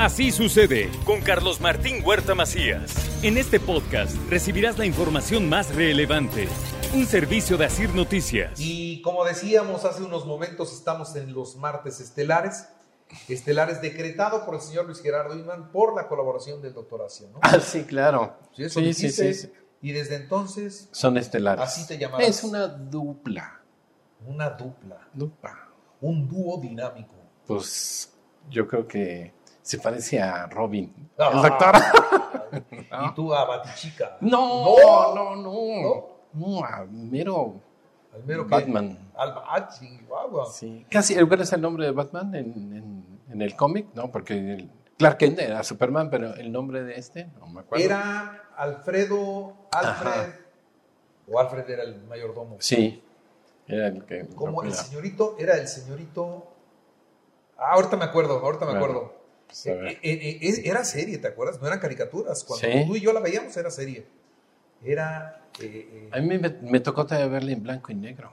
Así 0.00 0.32
sucede 0.32 0.88
con 1.04 1.20
Carlos 1.20 1.60
Martín 1.60 2.02
Huerta 2.02 2.34
Macías. 2.34 3.22
En 3.22 3.36
este 3.36 3.60
podcast 3.60 4.16
recibirás 4.30 4.78
la 4.78 4.86
información 4.86 5.46
más 5.46 5.74
relevante. 5.74 6.48
Un 6.94 7.04
servicio 7.04 7.58
de 7.58 7.66
Asir 7.66 7.94
Noticias. 7.94 8.58
Y 8.58 9.02
como 9.02 9.26
decíamos 9.26 9.84
hace 9.84 10.02
unos 10.02 10.24
momentos, 10.24 10.72
estamos 10.72 11.14
en 11.16 11.34
los 11.34 11.56
martes 11.56 12.00
estelares. 12.00 12.66
Estelares 13.28 13.82
decretado 13.82 14.46
por 14.46 14.54
el 14.54 14.62
señor 14.62 14.86
Luis 14.86 15.02
Gerardo 15.02 15.36
Iman 15.38 15.70
por 15.70 15.94
la 15.94 16.08
colaboración 16.08 16.62
del 16.62 16.72
doctor 16.72 17.02
Asia, 17.02 17.28
¿no? 17.30 17.38
Ah, 17.42 17.60
sí, 17.60 17.82
claro. 17.84 18.38
Sí, 18.56 18.64
eso 18.64 18.80
sí, 18.80 18.94
sí, 18.94 19.02
dijiste, 19.02 19.34
sí, 19.34 19.48
sí. 19.48 19.52
Y 19.82 19.92
desde 19.92 20.14
entonces, 20.16 20.88
Son 20.92 21.18
estelares. 21.18 21.62
Así 21.62 21.86
te 21.86 21.98
llamarás. 21.98 22.26
Es 22.26 22.42
una 22.42 22.66
dupla. 22.68 23.60
una 24.26 24.48
dupla, 24.48 25.08
Dupla. 25.12 25.68
un 26.00 26.26
dúo 26.26 26.58
dinámico. 26.58 27.16
Pues 27.46 28.14
yo 28.48 28.66
creo 28.66 28.88
que 28.88 29.34
se 29.62 29.78
parece 29.78 30.20
a 30.20 30.46
Robin. 30.46 30.92
Ah. 31.18 31.30
El 31.34 31.42
doctor. 31.42 31.74
Y 32.52 33.14
tú 33.14 33.32
a 33.32 33.44
Batichica. 33.44 34.16
No, 34.20 35.14
no, 35.14 35.36
no. 35.36 36.06
No, 36.32 36.64
a 36.64 36.84
mero 36.90 37.54
Al 38.12 38.24
mero 38.24 38.44
que- 38.44 38.50
Batman. 38.50 38.98
Al 39.14 39.34
ah, 39.46 39.68
Chihuahua. 39.68 40.46
Sí. 40.50 40.84
Casi, 40.90 41.14
¿cuál 41.26 41.42
es 41.42 41.52
el 41.52 41.60
nombre 41.60 41.84
de 41.86 41.92
Batman 41.92 42.34
en, 42.34 42.46
en- 42.76 43.20
en 43.30 43.42
el 43.42 43.54
cómic? 43.54 43.86
No, 43.94 44.10
porque 44.10 44.34
el 44.34 44.70
Clark 44.98 45.18
Kent 45.18 45.38
era 45.38 45.62
Superman, 45.62 46.10
pero 46.10 46.34
el 46.34 46.50
nombre 46.50 46.82
de 46.82 46.96
este, 46.96 47.26
no 47.38 47.46
me 47.46 47.60
acuerdo. 47.60 47.84
Era 47.84 48.42
Alfredo, 48.56 49.54
Alfred, 49.70 50.10
Ajá. 50.10 50.34
o 51.28 51.38
Alfred 51.38 51.70
era 51.70 51.84
el 51.84 52.02
mayordomo. 52.04 52.56
Sí, 52.58 53.00
era 53.68 53.86
el 53.86 54.04
que... 54.04 54.26
Como 54.34 54.64
el 54.64 54.74
señorito, 54.74 55.36
era 55.38 55.54
el 55.54 55.68
señorito. 55.68 56.48
Ah, 57.56 57.74
ahorita 57.74 57.96
me 57.96 58.04
acuerdo, 58.06 58.40
ahorita 58.40 58.64
me 58.66 58.72
Bueno, 58.72 58.84
acuerdo. 58.86 59.19
Pues, 59.50 59.66
a 59.66 59.74
ver. 59.74 59.88
Eh, 59.92 59.98
eh, 60.02 60.38
eh, 60.40 60.62
era 60.64 60.84
serie, 60.84 61.18
¿te 61.18 61.28
acuerdas? 61.28 61.60
No 61.60 61.66
eran 61.66 61.78
caricaturas. 61.80 62.44
Cuando 62.44 62.66
Sí. 62.66 62.84
tú 62.86 62.96
y 62.96 63.00
yo 63.00 63.12
la 63.12 63.20
veíamos, 63.20 63.56
era 63.56 63.70
serie. 63.70 64.06
Era. 64.82 65.42
eh, 65.60 65.88
eh, 65.92 66.08
A 66.12 66.20
mí 66.20 66.38
me, 66.38 66.48
me 66.48 66.80
tocó 66.80 67.04
todavía 67.04 67.28
verla 67.28 67.52
en 67.52 67.62
blanco 67.62 67.92
y 67.92 67.94
negro. 67.96 68.32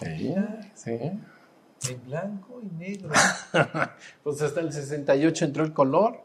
Sí, 0.00 0.34
sí. 0.74 0.90
en 0.90 2.04
blanco 2.06 2.60
y 2.62 2.66
negro. 2.76 3.10
Pues 4.24 4.40
hasta 4.42 4.60
el 4.60 4.72
68 4.72 5.44
entró 5.44 5.64
el 5.64 5.72
color. 5.72 6.20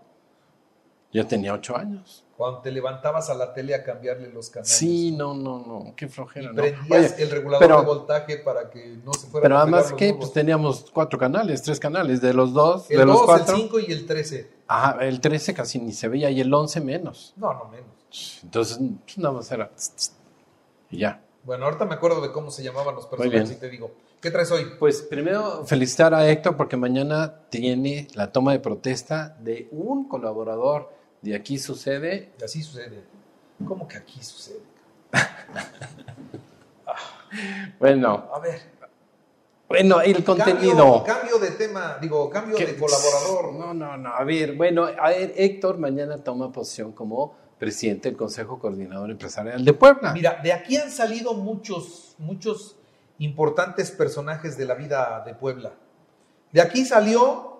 Yo 1.13 1.25
tenía 1.27 1.53
8 1.53 1.77
años. 1.77 2.23
Cuando 2.37 2.59
te 2.61 2.69
levantabas 2.71 3.31
a 3.31 3.33
la 3.33 3.51
tele 3.51 3.73
a 3.73 3.83
cambiarle 3.83 4.29
los 4.31 4.51
canales. 4.51 4.71
Sí, 4.71 5.11
no, 5.11 5.33
no, 5.33 5.57
no, 5.65 5.93
qué 5.95 6.05
Y 6.05 6.07
flojera, 6.07 6.51
¿no? 6.51 6.61
prendías 6.61 7.13
Oye, 7.15 7.23
el 7.23 7.31
regulador 7.31 7.67
pero- 7.67 7.79
de 7.79 7.85
voltaje 7.87 8.37
para 8.37 8.69
que 8.69 8.95
no 9.03 9.11
se 9.13 9.25
fuera 9.27 9.41
Pero 9.43 9.57
a 9.57 9.61
además 9.63 9.91
que 9.93 10.13
pues 10.13 10.31
teníamos 10.33 10.85
cuatro 10.93 11.17
canales, 11.17 11.63
tres 11.63 11.79
canales, 11.79 12.21
de 12.21 12.33
los 12.35 12.53
dos, 12.53 12.91
El 12.91 12.99
de 12.99 13.05
los 13.05 13.15
2, 13.15 13.21
el 13.21 13.25
cuatro. 13.25 13.55
5 13.55 13.79
y 13.79 13.91
el 13.91 14.05
13. 14.05 14.51
Ajá, 14.67 15.03
el 15.03 15.19
13 15.19 15.53
casi 15.55 15.79
ni 15.79 15.91
se 15.93 16.07
veía 16.07 16.29
y 16.29 16.39
el 16.39 16.53
11 16.53 16.79
menos. 16.79 17.33
No, 17.37 17.51
no 17.55 17.65
menos. 17.65 18.39
Entonces, 18.43 18.77
pues, 19.03 19.17
nada 19.17 19.33
más 19.33 19.51
era 19.51 19.71
y 20.91 20.99
ya. 20.99 21.23
Bueno, 21.43 21.65
ahorita 21.65 21.85
me 21.85 21.95
acuerdo 21.95 22.21
de 22.21 22.31
cómo 22.31 22.51
se 22.51 22.61
llamaban 22.61 22.93
los 22.93 23.07
personajes 23.07 23.51
y 23.51 23.55
te 23.55 23.69
digo. 23.69 23.89
¿Qué 24.21 24.29
traes 24.31 24.51
hoy? 24.51 24.65
Pues 24.79 25.01
primero 25.01 25.65
felicitar 25.65 26.13
a 26.13 26.27
Héctor 26.29 26.55
porque 26.57 26.75
mañana 26.77 27.33
tiene 27.49 28.07
la 28.15 28.31
toma 28.31 28.51
de 28.51 28.59
protesta 28.59 29.35
de 29.39 29.67
un 29.71 30.07
colaborador 30.07 30.89
de 31.21 31.35
Aquí 31.35 31.57
Sucede. 31.57 32.31
Y 32.39 32.43
así 32.43 32.61
sucede. 32.63 33.03
¿Cómo 33.65 33.87
que 33.87 33.97
aquí 33.97 34.21
sucede? 34.23 34.61
Bueno, 37.79 38.29
A 38.33 38.39
ver. 38.39 38.61
bueno, 39.67 39.99
el 40.01 40.23
contenido. 40.23 41.03
Cambio, 41.03 41.37
cambio 41.37 41.39
de 41.39 41.51
tema, 41.51 41.97
digo, 42.01 42.29
cambio 42.29 42.55
¿Qué? 42.55 42.65
de 42.65 42.77
colaborador. 42.77 43.53
No, 43.53 43.73
no, 43.73 43.97
no. 43.97 44.09
A 44.13 44.23
ver, 44.23 44.55
bueno, 44.55 44.85
a 44.85 45.09
ver, 45.09 45.33
Héctor 45.35 45.77
mañana 45.77 46.23
toma 46.23 46.51
posición 46.51 46.93
como 46.93 47.35
presidente 47.59 48.09
del 48.09 48.17
Consejo 48.17 48.59
Coordinador 48.59 49.11
Empresarial 49.11 49.63
de 49.65 49.73
Puebla. 49.73 50.13
Mira, 50.13 50.39
de 50.41 50.53
aquí 50.53 50.77
han 50.77 50.89
salido 50.89 51.33
muchos, 51.33 52.15
muchos 52.17 52.77
importantes 53.19 53.91
personajes 53.91 54.57
de 54.57 54.65
la 54.65 54.75
vida 54.75 55.21
de 55.25 55.33
Puebla. 55.35 55.73
De 56.53 56.61
aquí 56.61 56.85
salió 56.85 57.56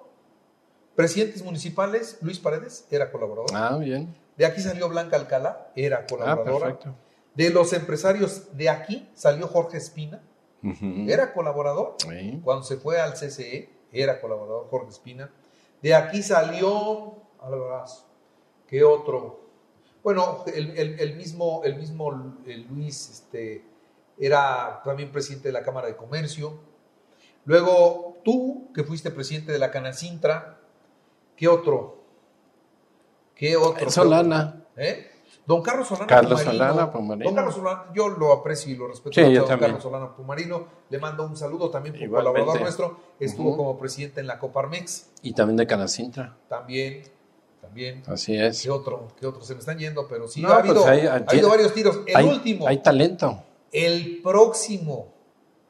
presidentes 0.97 1.41
municipales, 1.43 2.17
Luis 2.21 2.39
Paredes, 2.39 2.85
era 2.91 3.09
colaborador. 3.11 3.51
Ah, 3.53 3.77
bien. 3.77 4.13
De 4.35 4.45
aquí 4.45 4.59
salió 4.61 4.89
Blanca 4.89 5.15
Alcalá, 5.15 5.71
era 5.75 5.99
Ah, 5.99 6.05
colaboradora. 6.09 6.65
perfecto. 6.65 6.95
de 7.35 7.51
los 7.51 7.71
empresarios 7.73 8.57
de 8.57 8.67
aquí 8.67 9.07
salió 9.13 9.47
Jorge 9.47 9.77
Espina, 9.77 10.21
era 11.07 11.33
colaborador. 11.33 11.95
Sí. 11.99 12.41
Cuando 12.43 12.63
se 12.63 12.77
fue 12.77 12.99
al 12.99 13.13
CCE, 13.13 13.69
era 13.93 14.19
colaborador 14.19 14.67
Jorge 14.71 14.89
Espina. 14.89 15.29
De 15.83 15.93
aquí 15.93 16.23
salió, 16.23 17.15
¿qué 18.67 18.83
otro? 18.83 19.39
Bueno, 20.03 20.43
el, 20.47 20.71
el- 20.77 20.99
el 20.99 21.15
mismo, 21.15 21.61
el 21.63 21.75
mismo 21.75 22.37
eh, 22.47 22.57
Luis 22.69 23.09
este, 23.09 23.63
era 24.17 24.81
también 24.83 25.11
presidente 25.11 25.49
de 25.49 25.53
la 25.53 25.61
Cámara 25.61 25.87
de 25.87 25.95
Comercio. 25.95 26.59
Luego 27.45 28.17
tú, 28.23 28.71
que 28.73 28.83
fuiste 28.83 29.11
presidente 29.11 29.51
de 29.51 29.59
la 29.59 29.69
Canacintra, 29.71 30.56
¿qué 31.37 31.47
otro? 31.47 32.03
¿Qué 33.35 33.55
otro? 33.55 33.89
Solana. 33.89 34.65
¿Eh? 34.75 35.11
Don 35.45 35.61
Carlos 35.61 35.87
Solana 35.87 36.07
Carlos 36.07 36.41
Pumarino. 36.41 36.63
Solana 36.67 36.91
Pumarino. 36.91 37.25
Don 37.25 37.35
Carlos 37.35 37.55
Solana, 37.55 37.85
yo 37.93 38.09
lo 38.09 38.33
aprecio 38.33 38.73
y 38.73 38.75
lo 38.75 38.87
respeto 38.87 39.13
Sí, 39.13 39.21
mucho 39.21 39.31
yo 39.33 39.37
a 39.37 39.41
don 39.41 39.49
también. 39.49 39.71
Carlos 39.71 39.83
Solana 39.83 40.13
Pumarino. 40.15 40.67
Le 40.89 40.99
mando 40.99 41.25
un 41.25 41.37
saludo 41.37 41.69
también 41.69 41.93
por 41.95 42.03
Igualmente. 42.03 42.33
colaborador 42.41 42.61
nuestro. 42.61 42.99
Estuvo 43.19 43.55
como 43.55 43.77
presidente 43.77 44.19
en 44.19 44.27
la 44.27 44.39
Coparmex. 44.39 45.11
Y 45.21 45.33
también 45.33 45.55
de 45.57 45.65
Canacintra. 45.67 46.35
También, 46.49 47.03
también. 47.61 48.03
Así 48.07 48.35
es. 48.35 48.61
¿Qué 48.61 48.69
otro? 48.69 49.07
¿Qué 49.19 49.25
otro? 49.25 49.41
Se 49.43 49.53
me 49.53 49.59
están 49.61 49.77
yendo, 49.77 50.05
pero 50.07 50.27
sí, 50.27 50.41
No, 50.41 50.49
ha, 50.49 50.57
habido, 50.57 50.75
pues 50.75 50.87
hay- 50.87 51.07
ha 51.07 51.15
habido 51.15 51.49
varios 51.49 51.73
tiros. 51.73 51.99
El 52.05 52.15
hay, 52.15 52.25
último, 52.27 52.67
Hay 52.67 52.81
talento. 52.81 53.43
el 53.71 54.19
próximo 54.21 55.13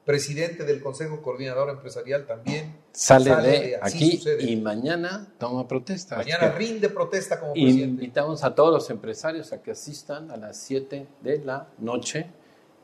presidente 0.04 0.64
del 0.64 0.82
Consejo 0.82 1.22
Coordinador 1.22 1.68
Empresarial 1.70 2.26
también 2.26 2.77
Sale, 3.00 3.30
Sale 3.30 3.48
de 3.48 3.78
aquí 3.80 4.16
Sucede. 4.16 4.42
y 4.50 4.56
mañana 4.56 5.28
toma 5.38 5.68
protesta. 5.68 6.16
mañana 6.16 6.50
rinde 6.50 6.88
protesta 6.88 7.38
como 7.38 7.52
presidente. 7.52 7.84
Invitamos 7.84 8.42
a 8.42 8.52
todos 8.56 8.72
los 8.72 8.90
empresarios 8.90 9.52
a 9.52 9.62
que 9.62 9.70
asistan 9.70 10.32
a 10.32 10.36
las 10.36 10.56
7 10.56 11.06
de 11.20 11.38
la 11.44 11.68
noche 11.78 12.26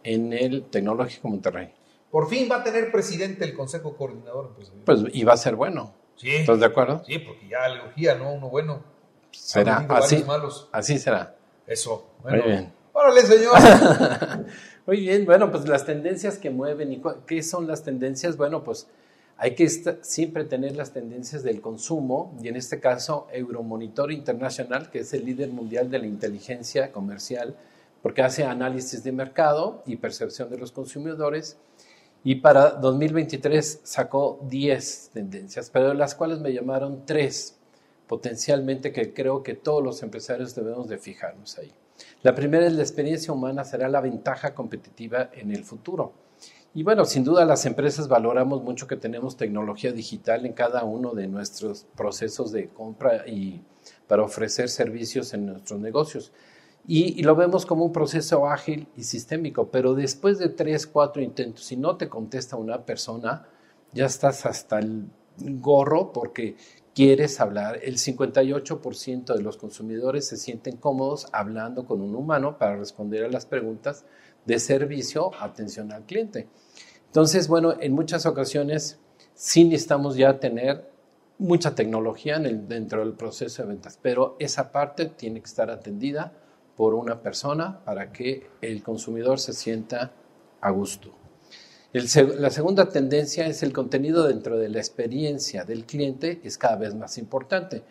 en 0.04 0.32
el 0.32 0.66
Tecnológico 0.70 1.26
Monterrey. 1.28 1.74
Por 2.12 2.28
fin 2.28 2.46
va 2.48 2.58
a 2.58 2.62
tener 2.62 2.92
presidente 2.92 3.44
el 3.44 3.54
Consejo 3.54 3.96
Coordinador 3.96 4.46
Empresarial. 4.50 4.84
Pues, 4.84 5.00
y 5.12 5.24
va 5.24 5.32
a 5.32 5.36
ser 5.36 5.56
bueno. 5.56 5.92
sí, 6.14 6.30
¿Estás 6.30 6.60
de 6.60 6.66
acuerdo? 6.66 7.02
sí, 7.04 7.18
porque 7.18 7.48
ya 7.48 7.66
elegía, 7.66 8.14
¿no? 8.14 8.34
Uno 8.34 8.48
bueno. 8.50 8.84
Será 9.32 9.78
así. 9.90 10.22
malos. 10.22 10.68
Así 10.70 10.96
será. 11.00 11.34
Eso. 11.66 12.06
Muy 12.22 12.30
Bueno. 12.34 12.44
bien. 12.46 12.72
Órale, 12.92 13.22
señor. 13.22 13.54
Muy 14.86 15.00
bien, 15.00 15.24
bueno, 15.26 15.50
pues 15.50 15.66
las 15.66 15.84
tendencias 15.84 16.38
que 16.38 16.50
mueven 16.50 16.92
y 16.92 17.02
qué 17.26 17.42
son 17.42 17.66
las 17.66 17.82
tendencias, 17.82 18.36
bueno, 18.36 18.62
pues 18.62 18.86
hay 19.36 19.54
que 19.54 19.68
siempre 19.68 20.44
tener 20.44 20.76
las 20.76 20.92
tendencias 20.92 21.42
del 21.42 21.60
consumo 21.60 22.36
y 22.40 22.48
en 22.48 22.56
este 22.56 22.80
caso 22.80 23.26
Euromonitor 23.32 24.12
Internacional, 24.12 24.90
que 24.90 25.00
es 25.00 25.12
el 25.12 25.24
líder 25.24 25.50
mundial 25.50 25.90
de 25.90 25.98
la 25.98 26.06
inteligencia 26.06 26.92
comercial, 26.92 27.56
porque 28.02 28.22
hace 28.22 28.44
análisis 28.44 29.02
de 29.02 29.12
mercado 29.12 29.82
y 29.86 29.96
percepción 29.96 30.50
de 30.50 30.58
los 30.58 30.72
consumidores 30.72 31.56
y 32.22 32.36
para 32.36 32.70
2023 32.70 33.80
sacó 33.82 34.40
10 34.48 35.10
tendencias, 35.12 35.68
pero 35.70 35.88
de 35.88 35.94
las 35.94 36.14
cuales 36.14 36.40
me 36.40 36.52
llamaron 36.52 37.04
tres 37.04 37.56
potencialmente 38.06 38.92
que 38.92 39.12
creo 39.12 39.42
que 39.42 39.54
todos 39.54 39.82
los 39.82 40.02
empresarios 40.02 40.54
debemos 40.54 40.88
de 40.88 40.98
fijarnos 40.98 41.58
ahí. 41.58 41.72
La 42.22 42.34
primera 42.34 42.66
es 42.66 42.72
la 42.72 42.82
experiencia 42.82 43.32
humana 43.32 43.64
será 43.64 43.88
la 43.88 44.00
ventaja 44.00 44.54
competitiva 44.54 45.30
en 45.32 45.50
el 45.50 45.64
futuro. 45.64 46.12
Y 46.76 46.82
bueno, 46.82 47.04
sin 47.04 47.22
duda 47.22 47.44
las 47.44 47.66
empresas 47.66 48.08
valoramos 48.08 48.64
mucho 48.64 48.88
que 48.88 48.96
tenemos 48.96 49.36
tecnología 49.36 49.92
digital 49.92 50.44
en 50.44 50.54
cada 50.54 50.82
uno 50.82 51.14
de 51.14 51.28
nuestros 51.28 51.86
procesos 51.96 52.50
de 52.50 52.66
compra 52.66 53.28
y 53.28 53.62
para 54.08 54.24
ofrecer 54.24 54.68
servicios 54.68 55.32
en 55.34 55.46
nuestros 55.46 55.78
negocios. 55.78 56.32
Y, 56.86 57.22
lo 57.22 57.36
vemos 57.36 57.64
como 57.64 57.84
un 57.84 57.92
proceso 57.92 58.48
ágil 58.48 58.88
y 58.96 59.04
sistémico, 59.04 59.70
pero 59.70 59.94
después 59.94 60.38
de 60.38 60.48
tres, 60.48 60.86
cuatro 60.86 61.22
intentos, 61.22 61.64
si 61.64 61.76
no 61.76 61.96
te 61.96 62.08
contesta 62.08 62.56
una 62.56 62.84
persona, 62.84 63.46
ya 63.92 64.06
estás 64.06 64.44
hasta 64.44 64.80
el 64.80 65.06
gorro 65.38 66.12
porque 66.12 66.56
quieres 66.92 67.40
hablar. 67.40 67.78
El 67.82 67.98
58% 67.98 69.34
de 69.34 69.42
los 69.42 69.56
consumidores 69.56 70.26
se 70.26 70.36
sienten 70.36 70.76
cómodos 70.76 71.28
hablando 71.32 71.86
con 71.86 72.02
un 72.02 72.14
humano 72.16 72.58
para 72.58 72.76
responder 72.76 73.24
a 73.24 73.30
las 73.30 73.46
preguntas 73.46 74.04
de 74.46 74.58
servicio, 74.58 75.30
atención 75.40 75.92
al 75.92 76.04
cliente. 76.04 76.48
Entonces, 77.06 77.48
bueno, 77.48 77.74
en 77.80 77.92
muchas 77.92 78.26
ocasiones 78.26 78.98
sí 79.34 79.64
necesitamos 79.64 80.16
ya 80.16 80.38
tener 80.38 80.90
mucha 81.38 81.74
tecnología 81.74 82.38
dentro 82.38 83.00
del 83.00 83.14
proceso 83.14 83.62
de 83.62 83.68
ventas, 83.68 83.98
pero 84.00 84.36
esa 84.38 84.70
parte 84.70 85.06
tiene 85.06 85.40
que 85.40 85.46
estar 85.46 85.70
atendida 85.70 86.32
por 86.76 86.94
una 86.94 87.20
persona 87.20 87.84
para 87.84 88.12
que 88.12 88.48
el 88.60 88.82
consumidor 88.82 89.38
se 89.38 89.52
sienta 89.52 90.12
a 90.60 90.70
gusto. 90.70 91.12
la 91.92 92.50
segunda 92.50 92.88
tendencia 92.88 93.46
es 93.46 93.62
el 93.62 93.72
contenido 93.72 94.26
dentro 94.26 94.58
de 94.58 94.68
la 94.68 94.78
experiencia 94.78 95.64
del 95.64 95.84
cliente 95.84 96.40
es 96.42 96.58
cada 96.58 96.76
vez 96.76 96.94
más 96.94 97.18
importante 97.18 97.84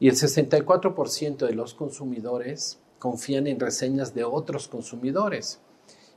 y 0.00 0.08
el 0.08 0.14
64% 0.14 1.46
de 1.46 1.54
los 1.54 1.74
consumidores 1.74 2.78
confían 2.98 3.46
en 3.46 3.60
reseñas 3.60 4.14
de 4.14 4.24
otros 4.24 4.68
consumidores. 4.68 5.60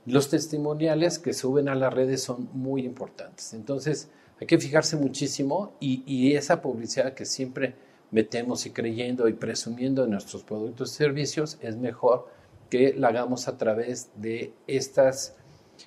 Los 0.06 0.30
testimoniales 0.30 1.18
que 1.18 1.34
suben 1.34 1.68
a 1.68 1.74
las 1.74 1.92
redes 1.92 2.22
son 2.22 2.48
muy 2.52 2.86
importantes. 2.86 3.52
Entonces, 3.54 4.08
hay 4.40 4.46
que 4.46 4.58
fijarse 4.58 4.96
muchísimo 4.96 5.74
y, 5.80 6.34
esa 6.34 6.62
publicidad 6.62 7.14
que 7.14 7.24
siempre 7.24 7.74
metemos 8.12 8.66
y 8.66 8.70
creyendo 8.70 9.28
y 9.28 9.32
presumiendo 9.32 10.04
de 10.04 10.10
nuestros 10.10 10.44
productos 10.44 10.92
y 10.92 10.96
servicios 10.96 11.58
es 11.60 11.76
mejor 11.76 12.28
que 12.70 12.94
la 12.94 13.08
hagamos 13.08 13.48
a 13.48 13.58
través 13.58 14.10
de 14.16 14.52
estas 14.68 15.34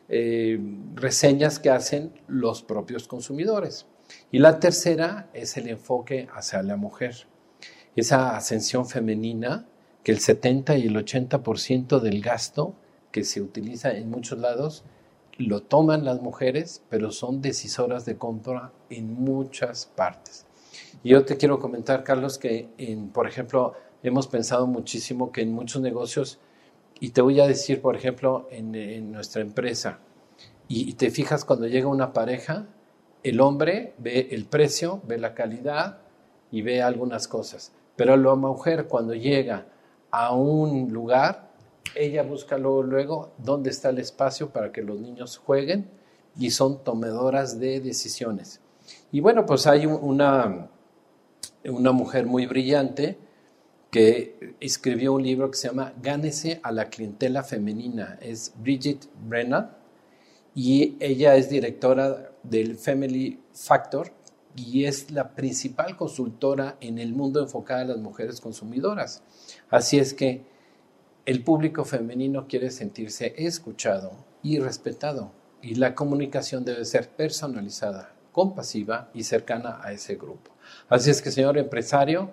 eh, 0.09 0.59
reseñas 0.95 1.57
que 1.59 1.69
hacen 1.69 2.11
los 2.27 2.61
propios 2.61 3.07
consumidores. 3.07 3.85
Y 4.31 4.39
la 4.39 4.59
tercera 4.59 5.29
es 5.33 5.55
el 5.55 5.69
enfoque 5.69 6.27
hacia 6.33 6.61
la 6.61 6.75
mujer. 6.75 7.27
Esa 7.95 8.35
ascensión 8.35 8.85
femenina 8.85 9.65
que 10.03 10.11
el 10.11 10.19
70 10.19 10.77
y 10.77 10.87
el 10.87 10.95
80% 10.95 11.99
del 11.99 12.21
gasto 12.21 12.75
que 13.11 13.23
se 13.23 13.41
utiliza 13.41 13.91
en 13.91 14.09
muchos 14.09 14.39
lados 14.39 14.83
lo 15.39 15.61
toman 15.61 16.03
las 16.03 16.21
mujeres, 16.21 16.83
pero 16.89 17.11
son 17.11 17.41
decisoras 17.41 18.05
de 18.05 18.17
compra 18.17 18.73
en 18.89 19.13
muchas 19.13 19.85
partes. 19.85 20.45
Y 21.01 21.09
yo 21.09 21.23
te 21.23 21.37
quiero 21.37 21.59
comentar, 21.59 22.03
Carlos, 22.03 22.37
que, 22.37 22.69
en, 22.77 23.09
por 23.09 23.25
ejemplo, 23.25 23.73
hemos 24.03 24.27
pensado 24.27 24.67
muchísimo 24.67 25.31
que 25.31 25.41
en 25.41 25.53
muchos 25.53 25.81
negocios, 25.81 26.39
y 26.99 27.11
te 27.11 27.21
voy 27.21 27.39
a 27.39 27.47
decir, 27.47 27.81
por 27.81 27.95
ejemplo, 27.95 28.47
en, 28.51 29.11
nuestra 29.11 29.41
empresa, 29.41 29.99
y, 30.67 30.93
te 30.93 31.09
fijas 31.09 31.45
cuando 31.45 31.67
llega 31.67 31.87
una 31.87 32.11
pareja, 32.11 32.67
el 33.23 33.39
hombre 33.39 33.93
ve 33.97 34.27
el 34.31 34.45
precio, 34.45 35.01
ve 35.07 35.17
la 35.17 35.33
calidad 35.33 35.99
y 36.51 36.61
ve 36.61 36.81
algunas 36.81 37.27
cosas, 37.27 37.71
pero 37.95 38.15
la 38.17 38.35
mujer 38.35 38.87
cuando 38.87 39.13
llega 39.13 39.65
a 40.11 40.35
un 40.35 40.91
lugar, 40.91 41.48
ella 41.99 42.23
busca 42.23 42.57
luego, 42.57 43.33
dónde 43.37 43.69
está 43.69 43.89
el 43.89 43.99
espacio 43.99 44.51
para 44.51 44.71
que 44.71 44.81
los 44.81 44.99
niños 44.99 45.37
jueguen 45.37 45.89
y 46.37 46.51
son 46.51 46.83
tomadoras 46.83 47.59
de 47.59 47.81
decisiones. 47.81 48.61
Y 49.11 49.19
bueno, 49.19 49.45
pues 49.45 49.67
hay 49.67 49.85
una, 49.85 50.69
una 51.65 51.91
mujer 51.91 52.25
muy 52.25 52.45
brillante 52.45 53.17
que 53.91 54.55
escribió 54.61 55.13
un 55.13 55.23
libro 55.23 55.51
que 55.51 55.57
se 55.57 55.67
llama 55.67 55.93
Gánese 56.01 56.61
a 56.63 56.71
la 56.71 56.89
clientela 56.89 57.43
femenina. 57.43 58.17
Es 58.21 58.53
Bridget 58.57 59.07
Brennan 59.27 59.75
y 60.55 60.95
ella 61.01 61.35
es 61.35 61.49
directora 61.49 62.31
del 62.43 62.77
Family 62.77 63.41
Factor 63.51 64.13
y 64.55 64.85
es 64.85 65.11
la 65.11 65.35
principal 65.35 65.97
consultora 65.97 66.77
en 66.79 66.97
el 66.97 67.13
mundo 67.13 67.41
enfocada 67.41 67.81
a 67.81 67.85
las 67.85 67.97
mujeres 67.97 68.39
consumidoras. 68.39 69.21
Así 69.69 69.99
es 69.99 70.13
que 70.13 70.43
el 71.29 71.43
público 71.43 71.85
femenino 71.85 72.47
quiere 72.47 72.71
sentirse 72.71 73.35
escuchado 73.37 74.25
y 74.41 74.57
respetado 74.57 75.31
y 75.61 75.75
la 75.75 75.93
comunicación 75.93 76.65
debe 76.65 76.83
ser 76.85 77.07
personalizada, 77.07 78.15
compasiva 78.31 79.11
y 79.13 79.21
cercana 79.21 79.79
a 79.83 79.91
ese 79.91 80.15
grupo. 80.15 80.49
Así 80.87 81.11
es 81.11 81.21
que, 81.21 81.29
señor 81.29 81.59
empresario, 81.59 82.31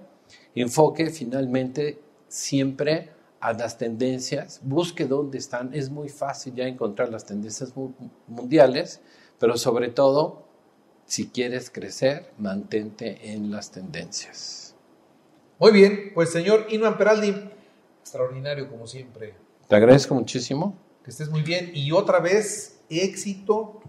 enfoque 0.54 1.10
finalmente 1.10 2.00
siempre 2.28 3.10
a 3.38 3.52
las 3.52 3.76
tendencias, 3.76 4.60
busque 4.62 5.04
dónde 5.04 5.36
están. 5.36 5.74
Es 5.74 5.90
muy 5.90 6.08
fácil 6.08 6.54
ya 6.54 6.66
encontrar 6.66 7.10
las 7.10 7.26
tendencias 7.26 7.74
mundiales, 8.26 9.02
pero 9.38 9.58
sobre 9.58 9.90
todo, 9.90 10.46
si 11.04 11.28
quieres 11.28 11.68
crecer, 11.68 12.32
mantente 12.38 13.30
en 13.30 13.50
las 13.50 13.70
tendencias. 13.72 14.74
Muy 15.58 15.72
bien, 15.72 16.12
pues 16.14 16.32
señor 16.32 16.66
Inuan 16.70 16.96
Peraldi, 16.96 17.55
extraordinario 18.06 18.70
como 18.70 18.86
siempre. 18.86 19.34
Te 19.68 19.74
agradezco 19.74 20.14
muchísimo. 20.14 20.78
Que 21.02 21.10
estés 21.10 21.28
muy 21.28 21.42
bien 21.42 21.72
y 21.74 21.90
otra 21.90 22.20
vez 22.20 22.80
éxito 22.88 23.80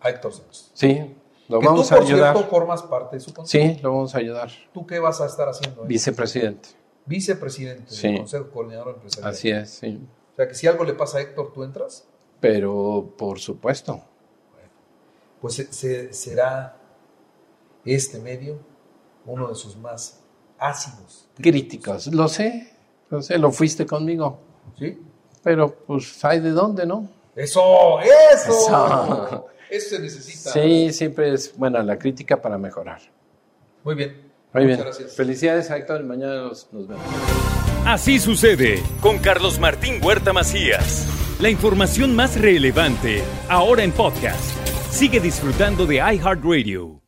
a 0.00 0.10
Héctor 0.10 0.32
Santos. 0.32 0.70
Sí, 0.74 1.14
lo 1.48 1.60
vamos 1.60 1.92
a 1.92 1.96
ayudar. 1.96 2.34
Cierto, 2.34 2.50
formas 2.50 2.82
parte 2.82 3.16
de 3.16 3.20
su 3.20 3.32
consejo. 3.32 3.74
Sí, 3.74 3.80
lo 3.80 3.92
vamos 3.92 4.16
a 4.16 4.18
ayudar. 4.18 4.50
¿Tú 4.72 4.84
qué 4.84 4.98
vas 4.98 5.20
a 5.20 5.26
estar 5.26 5.48
haciendo? 5.48 5.84
Vicepresidente. 5.84 6.70
Vicepresidente 7.06 7.94
del 7.94 8.18
Consejo 8.18 8.50
Coordinador 8.50 8.94
Empresarial. 8.94 9.30
Así 9.30 9.50
es, 9.50 9.70
sí. 9.70 10.00
O 10.32 10.36
sea 10.36 10.48
que 10.48 10.54
si 10.54 10.66
algo 10.66 10.82
le 10.82 10.94
pasa 10.94 11.18
a 11.18 11.20
Héctor, 11.20 11.52
¿tú 11.52 11.62
entras? 11.62 12.08
Pero 12.40 13.14
por 13.16 13.38
supuesto. 13.38 14.02
Bueno, 14.52 14.70
pues 15.40 15.68
será 16.10 16.80
este 17.84 18.18
medio 18.18 18.58
uno 19.24 19.46
de 19.48 19.54
sus 19.54 19.76
más 19.76 20.23
ácidos. 20.58 21.28
Críticos, 21.36 22.06
lo 22.08 22.28
sé, 22.28 22.72
lo 23.10 23.22
sé, 23.22 23.38
lo 23.38 23.50
fuiste 23.50 23.86
conmigo. 23.86 24.38
Sí. 24.78 24.98
Pero 25.42 25.74
pues 25.86 26.24
hay 26.24 26.40
de 26.40 26.50
dónde, 26.50 26.86
¿no? 26.86 27.08
Eso, 27.36 28.00
eso. 28.00 29.46
Eso, 29.68 29.96
se 29.96 29.98
necesita. 29.98 30.50
Sí, 30.50 30.92
siempre 30.92 31.32
es 31.32 31.56
buena 31.56 31.82
la 31.82 31.98
crítica 31.98 32.40
para 32.40 32.56
mejorar. 32.56 33.00
Muy 33.82 33.94
bien. 33.94 34.32
Muy 34.52 34.66
bien. 34.66 34.78
Gracias. 34.78 35.14
Felicidades, 35.14 35.68
Héctor. 35.68 36.04
Mañana 36.04 36.36
nos, 36.36 36.72
nos 36.72 36.86
vemos. 36.86 37.04
Así 37.84 38.18
sucede 38.18 38.82
con 39.00 39.18
Carlos 39.18 39.58
Martín 39.58 40.00
Huerta 40.02 40.32
Macías. 40.32 41.06
La 41.40 41.50
información 41.50 42.14
más 42.14 42.40
relevante 42.40 43.22
ahora 43.48 43.82
en 43.82 43.92
podcast. 43.92 44.56
Sigue 44.90 45.18
disfrutando 45.20 45.84
de 45.86 45.96
iHeartRadio. 45.96 47.03